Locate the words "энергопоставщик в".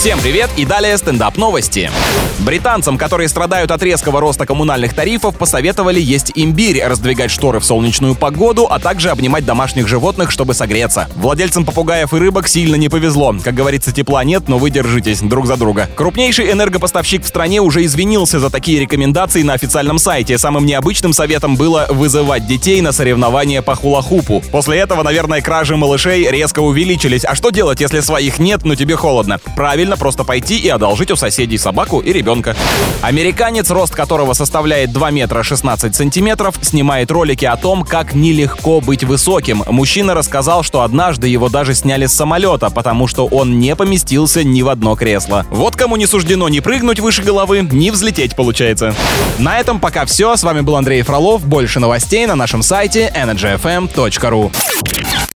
16.50-17.26